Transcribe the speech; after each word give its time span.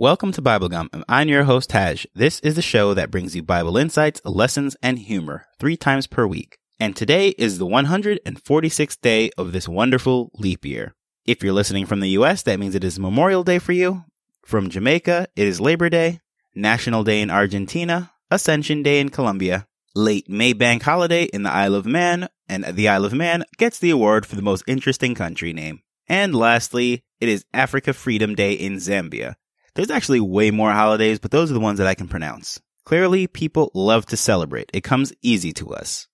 Welcome 0.00 0.30
to 0.34 0.42
Bible 0.42 0.68
Gum. 0.68 0.88
I'm 1.08 1.28
your 1.28 1.42
host, 1.42 1.70
Taj. 1.70 2.06
This 2.14 2.38
is 2.38 2.54
the 2.54 2.62
show 2.62 2.94
that 2.94 3.10
brings 3.10 3.34
you 3.34 3.42
Bible 3.42 3.76
insights, 3.76 4.20
lessons, 4.24 4.76
and 4.80 4.96
humor 4.96 5.46
three 5.58 5.76
times 5.76 6.06
per 6.06 6.24
week. 6.24 6.56
And 6.78 6.94
today 6.94 7.30
is 7.30 7.58
the 7.58 7.66
146th 7.66 9.00
day 9.00 9.30
of 9.36 9.50
this 9.50 9.68
wonderful 9.68 10.30
leap 10.34 10.64
year. 10.64 10.94
If 11.26 11.42
you're 11.42 11.52
listening 11.52 11.84
from 11.84 11.98
the 11.98 12.10
US, 12.10 12.44
that 12.44 12.60
means 12.60 12.76
it 12.76 12.84
is 12.84 13.00
Memorial 13.00 13.42
Day 13.42 13.58
for 13.58 13.72
you. 13.72 14.04
From 14.46 14.70
Jamaica, 14.70 15.26
it 15.34 15.48
is 15.48 15.60
Labor 15.60 15.88
Day, 15.88 16.20
National 16.54 17.02
Day 17.02 17.20
in 17.20 17.28
Argentina, 17.28 18.12
Ascension 18.30 18.84
Day 18.84 19.00
in 19.00 19.08
Colombia, 19.08 19.66
late 19.96 20.28
May 20.30 20.52
bank 20.52 20.84
holiday 20.84 21.24
in 21.24 21.42
the 21.42 21.50
Isle 21.50 21.74
of 21.74 21.86
Man, 21.86 22.28
and 22.48 22.62
the 22.62 22.86
Isle 22.86 23.04
of 23.04 23.14
Man 23.14 23.42
gets 23.56 23.80
the 23.80 23.90
award 23.90 24.26
for 24.26 24.36
the 24.36 24.42
most 24.42 24.62
interesting 24.68 25.16
country 25.16 25.52
name. 25.52 25.82
And 26.06 26.36
lastly, 26.36 27.02
it 27.20 27.28
is 27.28 27.44
Africa 27.52 27.92
Freedom 27.92 28.36
Day 28.36 28.52
in 28.52 28.76
Zambia. 28.76 29.34
There's 29.78 29.92
actually 29.92 30.18
way 30.18 30.50
more 30.50 30.72
holidays, 30.72 31.20
but 31.20 31.30
those 31.30 31.52
are 31.52 31.54
the 31.54 31.60
ones 31.60 31.78
that 31.78 31.86
I 31.86 31.94
can 31.94 32.08
pronounce. 32.08 32.60
Clearly, 32.84 33.28
people 33.28 33.70
love 33.74 34.06
to 34.06 34.16
celebrate. 34.16 34.68
It 34.74 34.82
comes 34.82 35.12
easy 35.22 35.52
to 35.52 35.68
us. 35.68 36.08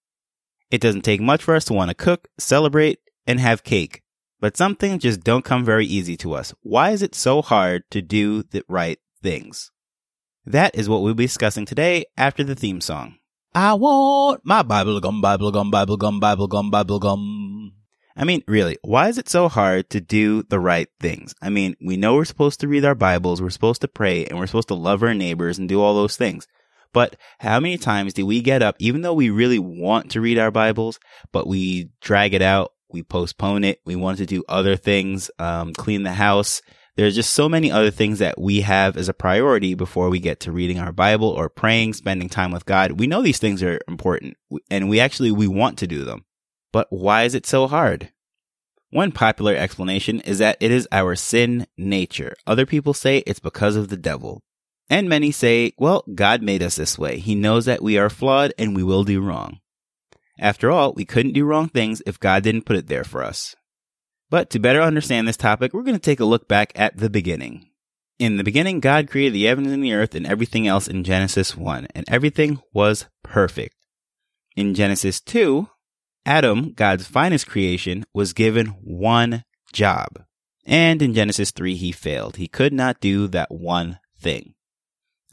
It 0.70 0.82
doesn't 0.82 1.00
take 1.00 1.22
much 1.22 1.42
for 1.42 1.54
us 1.54 1.64
to 1.64 1.72
want 1.72 1.88
to 1.88 1.94
cook, 1.94 2.28
celebrate, 2.36 2.98
and 3.26 3.40
have 3.40 3.64
cake. 3.64 4.02
But 4.38 4.58
some 4.58 4.76
things 4.76 5.02
just 5.02 5.24
don't 5.24 5.46
come 5.46 5.64
very 5.64 5.86
easy 5.86 6.14
to 6.18 6.34
us. 6.34 6.52
Why 6.60 6.90
is 6.90 7.00
it 7.00 7.14
so 7.14 7.40
hard 7.40 7.84
to 7.92 8.02
do 8.02 8.42
the 8.42 8.62
right 8.68 8.98
things? 9.22 9.70
That 10.44 10.74
is 10.74 10.86
what 10.86 11.00
we'll 11.00 11.14
be 11.14 11.24
discussing 11.24 11.64
today 11.64 12.04
after 12.18 12.44
the 12.44 12.54
theme 12.54 12.82
song. 12.82 13.16
I 13.54 13.72
want 13.72 14.42
my 14.44 14.62
Bible 14.62 15.00
gum, 15.00 15.22
Bible 15.22 15.50
gum, 15.50 15.70
Bible 15.70 15.96
gum, 15.96 16.20
Bible 16.20 16.48
gum, 16.48 16.70
Bible 16.70 16.98
gum. 16.98 17.33
I 18.16 18.24
mean, 18.24 18.44
really, 18.46 18.78
why 18.82 19.08
is 19.08 19.18
it 19.18 19.28
so 19.28 19.48
hard 19.48 19.90
to 19.90 20.00
do 20.00 20.44
the 20.44 20.60
right 20.60 20.88
things? 21.00 21.34
I 21.42 21.50
mean, 21.50 21.74
we 21.84 21.96
know 21.96 22.14
we're 22.14 22.24
supposed 22.24 22.60
to 22.60 22.68
read 22.68 22.84
our 22.84 22.94
Bibles, 22.94 23.42
we're 23.42 23.50
supposed 23.50 23.80
to 23.80 23.88
pray, 23.88 24.24
and 24.24 24.38
we're 24.38 24.46
supposed 24.46 24.68
to 24.68 24.74
love 24.74 25.02
our 25.02 25.14
neighbors 25.14 25.58
and 25.58 25.68
do 25.68 25.80
all 25.80 25.94
those 25.94 26.16
things. 26.16 26.46
But 26.92 27.16
how 27.40 27.58
many 27.58 27.76
times 27.76 28.14
do 28.14 28.24
we 28.24 28.40
get 28.40 28.62
up, 28.62 28.76
even 28.78 29.00
though 29.00 29.14
we 29.14 29.30
really 29.30 29.58
want 29.58 30.12
to 30.12 30.20
read 30.20 30.38
our 30.38 30.52
Bibles, 30.52 31.00
but 31.32 31.48
we 31.48 31.90
drag 32.00 32.34
it 32.34 32.42
out, 32.42 32.72
we 32.88 33.02
postpone 33.02 33.64
it, 33.64 33.80
we 33.84 33.96
want 33.96 34.18
to 34.18 34.26
do 34.26 34.44
other 34.48 34.76
things, 34.76 35.28
um, 35.40 35.72
clean 35.74 36.04
the 36.04 36.12
house, 36.12 36.62
there's 36.96 37.16
just 37.16 37.34
so 37.34 37.48
many 37.48 37.72
other 37.72 37.90
things 37.90 38.20
that 38.20 38.40
we 38.40 38.60
have 38.60 38.96
as 38.96 39.08
a 39.08 39.14
priority 39.14 39.74
before 39.74 40.08
we 40.08 40.20
get 40.20 40.38
to 40.40 40.52
reading 40.52 40.78
our 40.78 40.92
Bible 40.92 41.28
or 41.28 41.48
praying, 41.48 41.94
spending 41.94 42.28
time 42.28 42.52
with 42.52 42.64
God. 42.64 43.00
We 43.00 43.08
know 43.08 43.20
these 43.22 43.40
things 43.40 43.64
are 43.64 43.80
important 43.88 44.36
and 44.70 44.88
we 44.88 45.00
actually, 45.00 45.32
we 45.32 45.48
want 45.48 45.78
to 45.78 45.88
do 45.88 46.04
them. 46.04 46.24
But 46.74 46.88
why 46.90 47.22
is 47.22 47.36
it 47.36 47.46
so 47.46 47.68
hard? 47.68 48.10
One 48.90 49.12
popular 49.12 49.54
explanation 49.54 50.18
is 50.22 50.38
that 50.38 50.56
it 50.58 50.72
is 50.72 50.88
our 50.90 51.14
sin 51.14 51.68
nature. 51.78 52.34
Other 52.48 52.66
people 52.66 52.92
say 52.92 53.18
it's 53.18 53.38
because 53.38 53.76
of 53.76 53.90
the 53.90 53.96
devil. 53.96 54.42
And 54.90 55.08
many 55.08 55.30
say, 55.30 55.74
well, 55.78 56.02
God 56.12 56.42
made 56.42 56.64
us 56.64 56.74
this 56.74 56.98
way. 56.98 57.20
He 57.20 57.36
knows 57.36 57.66
that 57.66 57.80
we 57.80 57.96
are 57.96 58.10
flawed 58.10 58.52
and 58.58 58.74
we 58.74 58.82
will 58.82 59.04
do 59.04 59.20
wrong. 59.20 59.60
After 60.36 60.68
all, 60.72 60.92
we 60.94 61.04
couldn't 61.04 61.34
do 61.34 61.44
wrong 61.44 61.68
things 61.68 62.02
if 62.06 62.18
God 62.18 62.42
didn't 62.42 62.66
put 62.66 62.74
it 62.74 62.88
there 62.88 63.04
for 63.04 63.22
us. 63.22 63.54
But 64.28 64.50
to 64.50 64.58
better 64.58 64.82
understand 64.82 65.28
this 65.28 65.36
topic, 65.36 65.72
we're 65.72 65.84
going 65.84 65.94
to 65.94 66.00
take 66.00 66.18
a 66.18 66.24
look 66.24 66.48
back 66.48 66.72
at 66.74 66.96
the 66.96 67.08
beginning. 67.08 67.70
In 68.18 68.36
the 68.36 68.42
beginning, 68.42 68.80
God 68.80 69.08
created 69.08 69.34
the 69.34 69.44
heavens 69.44 69.70
and 69.70 69.84
the 69.84 69.92
earth 69.92 70.16
and 70.16 70.26
everything 70.26 70.66
else 70.66 70.88
in 70.88 71.04
Genesis 71.04 71.56
1, 71.56 71.86
and 71.94 72.04
everything 72.08 72.60
was 72.72 73.06
perfect. 73.22 73.76
In 74.56 74.74
Genesis 74.74 75.20
2, 75.20 75.68
Adam, 76.26 76.72
God's 76.72 77.06
finest 77.06 77.46
creation, 77.46 78.04
was 78.14 78.32
given 78.32 78.68
one 78.82 79.44
job. 79.72 80.24
And 80.64 81.02
in 81.02 81.14
Genesis 81.14 81.50
3, 81.50 81.76
he 81.76 81.92
failed. 81.92 82.36
He 82.36 82.48
could 82.48 82.72
not 82.72 83.00
do 83.00 83.28
that 83.28 83.50
one 83.50 83.98
thing. 84.18 84.54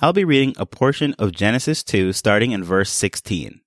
I'll 0.02 0.14
be 0.14 0.26
reading 0.26 0.54
a 0.58 0.66
portion 0.66 1.16
of 1.18 1.32
Genesis 1.32 1.84
2 1.84 2.12
starting 2.12 2.52
in 2.52 2.64
verse 2.64 2.92
16. 2.92 3.62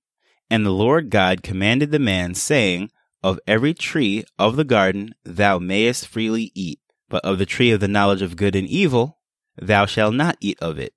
And 0.49 0.65
the 0.65 0.71
Lord 0.71 1.09
God 1.09 1.41
commanded 1.41 1.91
the 1.91 1.99
man, 1.99 2.35
saying, 2.35 2.91
of 3.25 3.39
every 3.47 3.73
tree 3.73 4.23
of 4.37 4.55
the 4.55 4.63
garden 4.63 5.15
thou 5.23 5.57
mayest 5.57 6.07
freely 6.07 6.51
eat, 6.53 6.79
but 7.09 7.25
of 7.25 7.39
the 7.39 7.45
tree 7.47 7.71
of 7.71 7.79
the 7.79 7.87
knowledge 7.87 8.21
of 8.21 8.35
good 8.35 8.55
and 8.55 8.67
evil 8.67 9.17
thou 9.57 9.87
shalt 9.87 10.13
not 10.13 10.37
eat 10.39 10.59
of 10.61 10.77
it. 10.77 10.93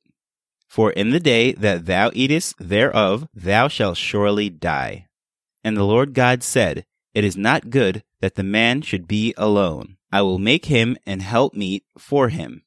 For 0.67 0.93
in 0.93 1.09
the 1.09 1.21
day 1.21 1.53
that 1.53 1.87
thou 1.87 2.11
eatest 2.13 2.57
thereof 2.59 3.27
thou 3.33 3.69
shalt 3.69 3.97
surely 3.97 4.51
die. 4.51 5.08
And 5.69 5.77
the 5.77 5.85
Lord 5.85 6.15
God 6.15 6.43
said, 6.43 6.87
It 7.13 7.25
is 7.25 7.37
not 7.37 7.69
good 7.69 8.03
that 8.23 8.37
the 8.37 8.43
man 8.43 8.81
should 8.81 9.07
be 9.07 9.35
alone. 9.37 9.99
I 10.11 10.23
will 10.23 10.39
make 10.39 10.65
him 10.65 10.97
an 11.05 11.21
helpmeet 11.21 11.85
for 11.99 12.31
him. 12.31 12.63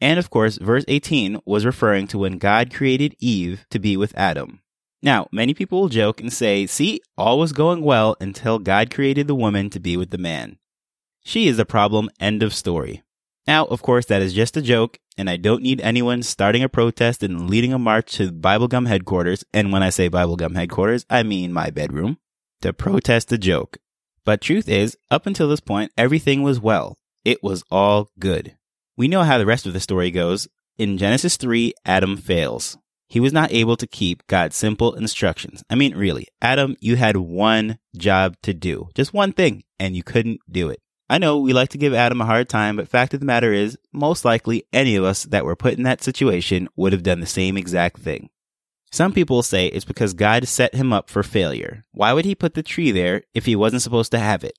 And 0.00 0.16
of 0.16 0.30
course, 0.30 0.56
verse 0.56 0.84
18 0.86 1.40
was 1.44 1.66
referring 1.66 2.06
to 2.06 2.18
when 2.18 2.38
God 2.38 2.72
created 2.72 3.16
Eve 3.18 3.66
to 3.70 3.80
be 3.80 3.96
with 3.96 4.16
Adam. 4.16 4.60
Now, 5.02 5.26
many 5.32 5.54
people 5.54 5.80
will 5.80 5.88
joke 5.88 6.20
and 6.20 6.32
say, 6.32 6.68
see, 6.68 7.00
all 7.18 7.40
was 7.40 7.50
going 7.50 7.82
well 7.82 8.16
until 8.20 8.60
God 8.60 8.94
created 8.94 9.26
the 9.26 9.34
woman 9.34 9.68
to 9.70 9.80
be 9.80 9.96
with 9.96 10.10
the 10.10 10.16
man. 10.16 10.58
She 11.24 11.48
is 11.48 11.56
the 11.56 11.66
problem, 11.66 12.10
end 12.20 12.44
of 12.44 12.54
story. 12.54 13.02
Now, 13.48 13.64
of 13.64 13.82
course, 13.82 14.06
that 14.06 14.22
is 14.22 14.32
just 14.32 14.56
a 14.56 14.62
joke, 14.62 15.00
and 15.18 15.28
I 15.28 15.36
don't 15.36 15.64
need 15.64 15.80
anyone 15.80 16.22
starting 16.22 16.62
a 16.62 16.68
protest 16.68 17.24
and 17.24 17.50
leading 17.50 17.72
a 17.72 17.78
march 17.78 18.12
to 18.18 18.30
Biblegum 18.30 18.86
headquarters, 18.86 19.44
and 19.52 19.72
when 19.72 19.82
I 19.82 19.90
say 19.90 20.08
Biblegum 20.08 20.54
headquarters, 20.54 21.04
I 21.10 21.24
mean 21.24 21.52
my 21.52 21.70
bedroom, 21.70 22.18
to 22.60 22.72
protest 22.72 23.28
the 23.28 23.38
joke. 23.38 23.78
But 24.24 24.40
truth 24.40 24.68
is, 24.68 24.96
up 25.10 25.26
until 25.26 25.48
this 25.48 25.60
point, 25.60 25.92
everything 25.96 26.42
was 26.42 26.60
well. 26.60 26.98
It 27.24 27.42
was 27.42 27.64
all 27.70 28.10
good. 28.18 28.56
We 28.96 29.08
know 29.08 29.22
how 29.22 29.38
the 29.38 29.46
rest 29.46 29.66
of 29.66 29.72
the 29.72 29.80
story 29.80 30.10
goes. 30.10 30.48
In 30.78 30.98
Genesis 30.98 31.36
3, 31.36 31.72
Adam 31.84 32.16
fails. 32.16 32.76
He 33.08 33.20
was 33.20 33.32
not 33.32 33.52
able 33.52 33.76
to 33.76 33.86
keep 33.86 34.26
God's 34.26 34.56
simple 34.56 34.94
instructions. 34.94 35.62
I 35.70 35.76
mean, 35.76 35.96
really, 35.96 36.26
Adam, 36.42 36.76
you 36.80 36.96
had 36.96 37.16
one 37.16 37.78
job 37.96 38.36
to 38.42 38.52
do, 38.52 38.88
just 38.94 39.14
one 39.14 39.32
thing, 39.32 39.62
and 39.78 39.96
you 39.96 40.02
couldn't 40.02 40.40
do 40.50 40.70
it. 40.70 40.80
I 41.08 41.18
know 41.18 41.38
we 41.38 41.52
like 41.52 41.68
to 41.70 41.78
give 41.78 41.94
Adam 41.94 42.20
a 42.20 42.26
hard 42.26 42.48
time, 42.48 42.76
but 42.76 42.88
fact 42.88 43.14
of 43.14 43.20
the 43.20 43.26
matter 43.26 43.52
is, 43.52 43.78
most 43.92 44.24
likely 44.24 44.64
any 44.72 44.96
of 44.96 45.04
us 45.04 45.22
that 45.24 45.44
were 45.44 45.54
put 45.54 45.74
in 45.74 45.84
that 45.84 46.02
situation 46.02 46.68
would 46.74 46.92
have 46.92 47.04
done 47.04 47.20
the 47.20 47.26
same 47.26 47.56
exact 47.56 48.00
thing. 48.00 48.28
Some 48.92 49.12
people 49.12 49.42
say 49.42 49.66
it's 49.66 49.84
because 49.84 50.14
God 50.14 50.46
set 50.48 50.74
him 50.74 50.92
up 50.92 51.10
for 51.10 51.22
failure. 51.22 51.84
Why 51.92 52.12
would 52.12 52.24
he 52.24 52.34
put 52.34 52.54
the 52.54 52.62
tree 52.62 52.90
there 52.90 53.22
if 53.34 53.46
he 53.46 53.56
wasn't 53.56 53.82
supposed 53.82 54.12
to 54.12 54.18
have 54.18 54.44
it? 54.44 54.58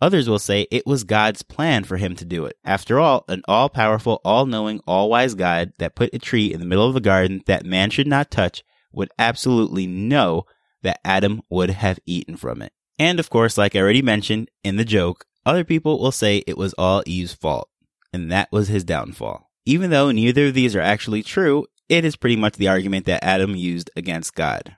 Others 0.00 0.28
will 0.28 0.38
say 0.38 0.66
it 0.70 0.86
was 0.86 1.04
God's 1.04 1.42
plan 1.42 1.84
for 1.84 1.96
him 1.96 2.14
to 2.16 2.24
do 2.24 2.44
it. 2.44 2.56
After 2.64 3.00
all, 3.00 3.24
an 3.28 3.42
all 3.48 3.70
powerful, 3.70 4.20
all 4.24 4.44
knowing, 4.44 4.80
all 4.86 5.08
wise 5.08 5.34
God 5.34 5.72
that 5.78 5.94
put 5.94 6.12
a 6.12 6.18
tree 6.18 6.52
in 6.52 6.60
the 6.60 6.66
middle 6.66 6.86
of 6.86 6.94
the 6.94 7.00
garden 7.00 7.42
that 7.46 7.64
man 7.64 7.88
should 7.88 8.06
not 8.06 8.30
touch 8.30 8.62
would 8.92 9.10
absolutely 9.18 9.86
know 9.86 10.44
that 10.82 11.00
Adam 11.04 11.42
would 11.48 11.70
have 11.70 11.98
eaten 12.04 12.36
from 12.36 12.60
it. 12.60 12.72
And 12.98 13.18
of 13.18 13.30
course, 13.30 13.56
like 13.56 13.74
I 13.74 13.80
already 13.80 14.02
mentioned 14.02 14.50
in 14.62 14.76
the 14.76 14.84
joke, 14.84 15.24
other 15.44 15.64
people 15.64 15.98
will 15.98 16.12
say 16.12 16.42
it 16.46 16.58
was 16.58 16.74
all 16.74 17.02
Eve's 17.06 17.32
fault, 17.32 17.70
and 18.12 18.30
that 18.30 18.52
was 18.52 18.68
his 18.68 18.84
downfall. 18.84 19.50
Even 19.64 19.90
though 19.90 20.10
neither 20.10 20.46
of 20.46 20.54
these 20.54 20.76
are 20.76 20.80
actually 20.80 21.22
true, 21.22 21.66
it 21.88 22.04
is 22.04 22.16
pretty 22.16 22.36
much 22.36 22.54
the 22.54 22.68
argument 22.68 23.06
that 23.06 23.24
Adam 23.24 23.54
used 23.54 23.90
against 23.96 24.34
God. 24.34 24.76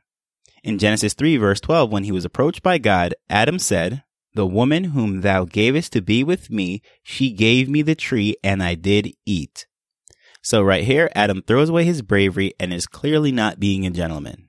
In 0.63 0.79
Genesis 0.79 1.15
3 1.15 1.37
verse 1.37 1.61
12, 1.61 1.91
when 1.91 2.05
he 2.05 2.13
was 2.13 2.25
approached 2.25 2.63
by 2.63 2.79
God, 2.79 3.15
Adam 3.31 3.59
said, 3.59 4.03
the 4.35 4.47
woman 4.47 4.85
whom 4.85 5.23
thou 5.23 5.45
gavest 5.45 5.93
to 5.95 6.03
be 6.03 6.23
with 6.23 6.51
me, 6.51 6.83
she 7.03 7.33
gave 7.33 7.69
me 7.69 7.83
the 7.83 7.95
tree, 7.95 8.37
and 8.45 8.63
I 8.63 8.75
did 8.75 9.13
eat. 9.27 9.67
So, 10.43 10.63
right 10.63 10.85
here, 10.85 11.11
Adam 11.15 11.43
throws 11.43 11.71
away 11.71 11.85
his 11.85 12.03
bravery 12.03 12.53
and 12.61 12.73
is 12.73 12.87
clearly 12.87 13.33
not 13.33 13.59
being 13.59 13.85
a 13.85 13.91
gentleman. 13.91 14.49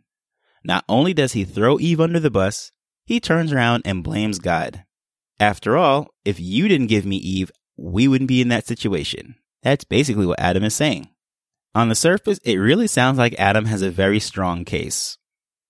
Not 0.64 0.86
only 0.88 1.14
does 1.14 1.34
he 1.34 1.44
throw 1.44 1.80
Eve 1.80 2.02
under 2.02 2.20
the 2.20 2.30
bus, 2.30 2.72
he 3.06 3.20
turns 3.20 3.52
around 3.52 3.82
and 3.86 4.04
blames 4.04 4.38
God. 4.38 4.84
After 5.40 5.78
all, 5.78 6.10
if 6.24 6.40
you 6.40 6.68
didn't 6.68 6.88
give 6.88 7.06
me 7.06 7.16
Eve, 7.16 7.52
we 7.76 8.08
wouldn't 8.08 8.28
be 8.28 8.42
in 8.42 8.50
that 8.50 8.68
situation. 8.68 9.36
That's 9.64 9.86
basically 9.86 10.26
what 10.26 10.40
Adam 10.40 10.64
is 10.64 10.76
saying. 10.76 11.10
On 11.76 11.90
the 11.90 11.96
surface, 11.96 12.40
it 12.44 12.56
really 12.56 12.88
sounds 12.88 13.18
like 13.18 13.36
Adam 13.40 13.66
has 13.66 13.82
a 13.82 13.92
very 13.92 14.20
strong 14.20 14.66
case. 14.66 15.18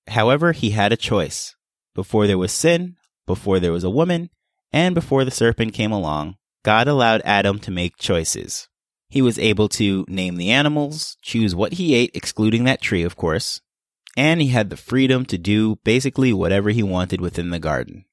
However, 0.08 0.54
he 0.54 0.72
had 0.72 0.94
a 0.94 0.98
choice. 0.98 1.56
Before 1.94 2.26
there 2.26 2.38
was 2.38 2.52
sin, 2.52 2.96
before 3.28 3.60
there 3.60 3.72
was 3.72 3.84
a 3.84 3.90
woman, 3.90 4.30
and 4.72 4.96
before 4.96 5.26
the 5.26 5.32
serpent 5.32 5.74
came 5.74 5.92
along, 5.92 6.38
God 6.64 6.88
allowed 6.88 7.22
Adam 7.26 7.60
to 7.60 7.72
make 7.72 7.98
choices. 7.98 8.68
He 9.10 9.22
was 9.22 9.40
able 9.40 9.70
to 9.70 10.06
name 10.08 10.38
the 10.38 10.52
animals, 10.52 11.18
choose 11.22 11.56
what 11.56 11.74
he 11.74 11.96
ate, 11.96 12.12
excluding 12.14 12.64
that 12.66 12.82
tree, 12.82 13.04
of 13.04 13.16
course, 13.16 13.62
and 14.16 14.42
he 14.42 14.50
had 14.50 14.70
the 14.70 14.78
freedom 14.78 15.26
to 15.26 15.38
do 15.38 15.78
basically 15.84 16.32
whatever 16.32 16.70
he 16.70 16.84
wanted 16.84 17.20
within 17.20 17.50
the 17.50 17.60
garden. 17.60 18.06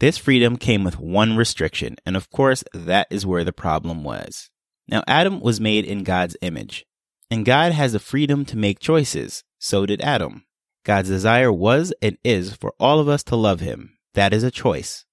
This 0.00 0.18
freedom 0.18 0.56
came 0.56 0.82
with 0.82 0.98
one 0.98 1.36
restriction, 1.36 1.96
and 2.04 2.16
of 2.16 2.30
course, 2.30 2.64
that 2.74 3.06
is 3.10 3.24
where 3.24 3.44
the 3.44 3.52
problem 3.52 4.02
was. 4.02 4.50
Now, 4.88 5.02
Adam 5.06 5.40
was 5.40 5.60
made 5.60 5.84
in 5.84 6.02
God's 6.02 6.36
image, 6.42 6.84
and 7.30 7.44
God 7.44 7.72
has 7.72 7.92
the 7.92 7.98
freedom 7.98 8.44
to 8.46 8.56
make 8.56 8.78
choices. 8.78 9.44
So 9.58 9.86
did 9.86 10.00
Adam. 10.02 10.44
God's 10.84 11.08
desire 11.08 11.52
was 11.52 11.92
and 12.02 12.18
is 12.22 12.54
for 12.54 12.74
all 12.78 13.00
of 13.00 13.08
us 13.08 13.22
to 13.24 13.36
love 13.36 13.60
him, 13.60 13.96
that 14.14 14.34
is 14.34 14.42
a 14.42 14.50
choice. 14.50 15.04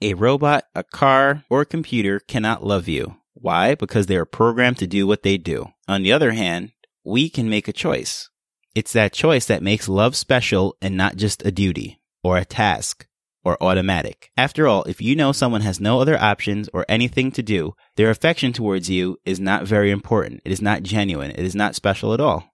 A 0.00 0.14
robot, 0.14 0.64
a 0.74 0.82
car, 0.82 1.44
or 1.50 1.62
a 1.62 1.66
computer 1.66 2.20
cannot 2.20 2.64
love 2.64 2.88
you. 2.88 3.16
Why? 3.34 3.74
Because 3.74 4.06
they 4.06 4.16
are 4.16 4.24
programmed 4.24 4.78
to 4.78 4.86
do 4.86 5.06
what 5.06 5.22
they 5.22 5.36
do. 5.36 5.72
On 5.88 6.02
the 6.02 6.12
other 6.12 6.32
hand, 6.32 6.72
we 7.04 7.28
can 7.28 7.50
make 7.50 7.68
a 7.68 7.72
choice. 7.72 8.30
It's 8.74 8.92
that 8.92 9.12
choice 9.12 9.46
that 9.46 9.62
makes 9.62 9.88
love 9.88 10.14
special 10.14 10.76
and 10.80 10.96
not 10.96 11.16
just 11.16 11.44
a 11.44 11.50
duty 11.50 12.00
or 12.22 12.38
a 12.38 12.44
task 12.44 13.06
or 13.44 13.62
automatic. 13.62 14.30
After 14.36 14.66
all, 14.66 14.84
if 14.84 15.00
you 15.00 15.16
know 15.16 15.32
someone 15.32 15.62
has 15.62 15.80
no 15.80 16.00
other 16.00 16.18
options 16.18 16.68
or 16.72 16.84
anything 16.88 17.32
to 17.32 17.42
do, 17.42 17.74
their 17.96 18.10
affection 18.10 18.52
towards 18.52 18.90
you 18.90 19.18
is 19.24 19.40
not 19.40 19.64
very 19.64 19.90
important. 19.90 20.42
It 20.44 20.52
is 20.52 20.62
not 20.62 20.82
genuine. 20.82 21.30
It 21.30 21.44
is 21.44 21.54
not 21.54 21.74
special 21.74 22.12
at 22.12 22.20
all. 22.20 22.44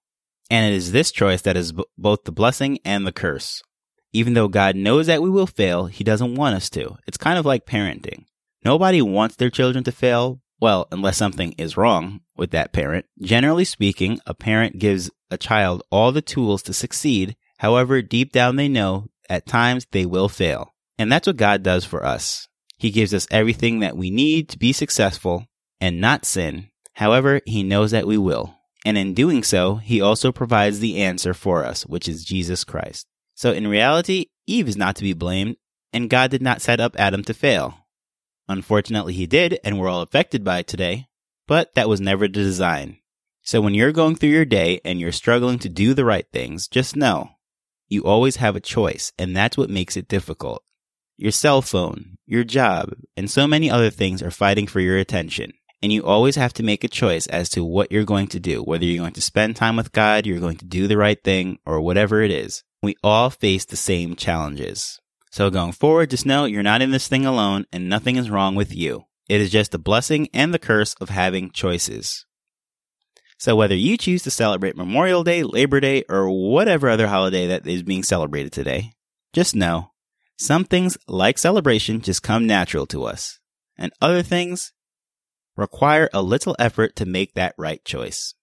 And 0.50 0.72
it 0.72 0.76
is 0.76 0.92
this 0.92 1.10
choice 1.10 1.42
that 1.42 1.56
is 1.56 1.72
b- 1.72 1.84
both 1.98 2.24
the 2.24 2.32
blessing 2.32 2.78
and 2.84 3.06
the 3.06 3.12
curse. 3.12 3.62
Even 4.12 4.34
though 4.34 4.48
God 4.48 4.76
knows 4.76 5.08
that 5.08 5.22
we 5.22 5.28
will 5.28 5.46
fail, 5.46 5.86
He 5.86 6.04
doesn't 6.04 6.36
want 6.36 6.54
us 6.54 6.70
to. 6.70 6.96
It's 7.06 7.18
kind 7.18 7.38
of 7.38 7.44
like 7.44 7.66
parenting. 7.66 8.24
Nobody 8.64 9.02
wants 9.02 9.36
their 9.36 9.50
children 9.50 9.84
to 9.84 9.92
fail, 9.92 10.40
well, 10.60 10.86
unless 10.90 11.16
something 11.16 11.52
is 11.52 11.76
wrong 11.76 12.20
with 12.36 12.50
that 12.52 12.72
parent. 12.72 13.06
Generally 13.20 13.64
speaking, 13.64 14.20
a 14.26 14.34
parent 14.34 14.78
gives 14.78 15.10
a 15.30 15.36
child 15.36 15.82
all 15.90 16.12
the 16.12 16.22
tools 16.22 16.62
to 16.62 16.72
succeed. 16.72 17.36
However, 17.58 18.00
deep 18.02 18.32
down 18.32 18.56
they 18.56 18.68
know 18.68 19.08
at 19.28 19.46
times 19.46 19.86
they 19.90 20.06
will 20.06 20.28
fail. 20.28 20.74
And 20.98 21.10
that's 21.10 21.26
what 21.26 21.36
God 21.36 21.62
does 21.62 21.84
for 21.84 22.04
us. 22.04 22.48
He 22.78 22.90
gives 22.90 23.14
us 23.14 23.26
everything 23.30 23.80
that 23.80 23.96
we 23.96 24.10
need 24.10 24.48
to 24.50 24.58
be 24.58 24.72
successful 24.72 25.46
and 25.80 26.00
not 26.00 26.24
sin. 26.24 26.68
However, 26.94 27.40
He 27.46 27.62
knows 27.62 27.90
that 27.90 28.06
we 28.06 28.18
will. 28.18 28.54
And 28.84 28.96
in 28.96 29.14
doing 29.14 29.42
so, 29.42 29.76
He 29.76 30.00
also 30.00 30.32
provides 30.32 30.80
the 30.80 31.02
answer 31.02 31.34
for 31.34 31.64
us, 31.64 31.84
which 31.86 32.08
is 32.08 32.24
Jesus 32.24 32.64
Christ. 32.64 33.06
So 33.34 33.52
in 33.52 33.66
reality, 33.66 34.26
Eve 34.46 34.68
is 34.68 34.76
not 34.76 34.96
to 34.96 35.02
be 35.02 35.12
blamed, 35.12 35.56
and 35.92 36.10
God 36.10 36.30
did 36.30 36.42
not 36.42 36.62
set 36.62 36.80
up 36.80 36.96
Adam 36.98 37.22
to 37.24 37.34
fail. 37.34 37.74
Unfortunately, 38.48 39.12
he 39.12 39.26
did, 39.26 39.58
and 39.64 39.78
we're 39.78 39.88
all 39.88 40.02
affected 40.02 40.44
by 40.44 40.60
it 40.60 40.66
today, 40.66 41.06
but 41.46 41.74
that 41.74 41.88
was 41.88 42.00
never 42.00 42.26
the 42.26 42.32
design. 42.32 42.98
So 43.42 43.60
when 43.60 43.74
you're 43.74 43.92
going 43.92 44.16
through 44.16 44.30
your 44.30 44.44
day 44.44 44.80
and 44.84 45.00
you're 45.00 45.12
struggling 45.12 45.58
to 45.60 45.68
do 45.68 45.94
the 45.94 46.04
right 46.04 46.26
things, 46.32 46.68
just 46.68 46.96
know 46.96 47.30
you 47.88 48.04
always 48.04 48.36
have 48.36 48.56
a 48.56 48.60
choice, 48.60 49.12
and 49.18 49.36
that's 49.36 49.56
what 49.56 49.70
makes 49.70 49.96
it 49.96 50.08
difficult. 50.08 50.62
Your 51.18 51.32
cell 51.32 51.62
phone, 51.62 52.18
your 52.26 52.44
job, 52.44 52.92
and 53.16 53.30
so 53.30 53.46
many 53.46 53.70
other 53.70 53.88
things 53.88 54.22
are 54.22 54.30
fighting 54.30 54.66
for 54.66 54.80
your 54.80 54.98
attention. 54.98 55.52
And 55.82 55.90
you 55.90 56.04
always 56.04 56.36
have 56.36 56.52
to 56.54 56.62
make 56.62 56.84
a 56.84 56.88
choice 56.88 57.26
as 57.26 57.48
to 57.50 57.64
what 57.64 57.90
you're 57.90 58.04
going 58.04 58.26
to 58.28 58.40
do, 58.40 58.62
whether 58.62 58.84
you're 58.84 59.02
going 59.02 59.14
to 59.14 59.22
spend 59.22 59.56
time 59.56 59.76
with 59.76 59.92
God, 59.92 60.26
you're 60.26 60.40
going 60.40 60.58
to 60.58 60.66
do 60.66 60.86
the 60.86 60.98
right 60.98 61.22
thing, 61.22 61.58
or 61.64 61.80
whatever 61.80 62.20
it 62.20 62.30
is. 62.30 62.64
We 62.82 62.96
all 63.02 63.30
face 63.30 63.64
the 63.64 63.76
same 63.76 64.14
challenges. 64.14 65.00
So 65.30 65.48
going 65.48 65.72
forward, 65.72 66.10
just 66.10 66.26
know 66.26 66.44
you're 66.44 66.62
not 66.62 66.82
in 66.82 66.90
this 66.90 67.08
thing 67.08 67.24
alone 67.24 67.64
and 67.72 67.88
nothing 67.88 68.16
is 68.16 68.30
wrong 68.30 68.54
with 68.54 68.74
you. 68.74 69.04
It 69.28 69.40
is 69.40 69.50
just 69.50 69.72
the 69.72 69.78
blessing 69.78 70.28
and 70.34 70.52
the 70.52 70.58
curse 70.58 70.94
of 71.00 71.08
having 71.08 71.50
choices. 71.50 72.26
So 73.38 73.56
whether 73.56 73.74
you 73.74 73.96
choose 73.96 74.22
to 74.24 74.30
celebrate 74.30 74.76
Memorial 74.76 75.24
Day, 75.24 75.42
Labor 75.42 75.80
Day, 75.80 76.04
or 76.08 76.28
whatever 76.28 76.88
other 76.88 77.06
holiday 77.06 77.48
that 77.48 77.66
is 77.66 77.82
being 77.82 78.02
celebrated 78.02 78.52
today, 78.52 78.92
just 79.32 79.54
know 79.54 79.92
some 80.36 80.64
things 80.64 80.98
like 81.08 81.38
celebration 81.38 82.00
just 82.00 82.22
come 82.22 82.46
natural 82.46 82.86
to 82.86 83.04
us, 83.04 83.38
and 83.76 83.92
other 84.00 84.22
things 84.22 84.72
require 85.56 86.10
a 86.12 86.22
little 86.22 86.54
effort 86.58 86.96
to 86.96 87.06
make 87.06 87.34
that 87.34 87.54
right 87.56 87.84
choice. 87.84 88.34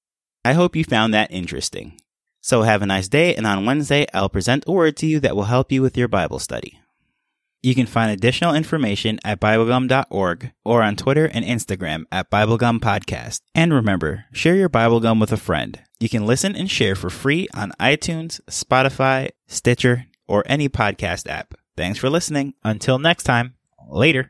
I 0.43 0.53
hope 0.53 0.75
you 0.75 0.83
found 0.83 1.13
that 1.13 1.31
interesting. 1.31 1.99
So 2.41 2.63
have 2.63 2.81
a 2.81 2.85
nice 2.85 3.07
day, 3.07 3.35
and 3.35 3.47
on 3.47 3.65
Wednesday, 3.65 4.05
I'll 4.13 4.27
present 4.27 4.65
a 4.67 4.71
word 4.71 4.97
to 4.97 5.05
you 5.05 5.19
that 5.21 5.35
will 5.35 5.43
help 5.43 5.71
you 5.71 5.81
with 5.81 5.95
your 5.95 6.09
Bible 6.09 6.39
study. 6.39 6.79
You 7.61 7.73
can 7.73 7.85
find 7.85 8.11
additional 8.11 8.53
information 8.53 9.19
at 9.23 9.39
BibleGum.org 9.39 10.51
or 10.65 10.83
on 10.83 10.97
Twitter 10.97 11.25
and 11.25 11.45
Instagram 11.45 12.03
at 12.11 12.29
BibleGum 12.29 12.81
Podcast. 12.81 13.39
And 13.55 13.73
remember, 13.73 14.25
share 14.33 14.55
your 14.55 14.67
BibleGum 14.67 15.21
with 15.21 15.31
a 15.31 15.37
friend. 15.37 15.79
You 16.01 16.09
can 16.09 16.25
listen 16.25 16.57
and 16.57 16.69
share 16.69 16.95
for 16.95 17.09
free 17.09 17.47
on 17.53 17.71
iTunes, 17.79 18.41
Spotify, 18.49 19.29
Stitcher, 19.47 20.07
or 20.27 20.43
any 20.45 20.67
podcast 20.67 21.29
app. 21.29 21.53
Thanks 21.75 21.99
for 21.99 22.09
listening. 22.09 22.53
Until 22.63 22.99
next 22.99 23.23
time, 23.23 23.55
later. 23.89 24.21